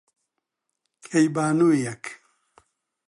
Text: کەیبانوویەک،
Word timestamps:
کەیبانوویەک، 1.07 2.03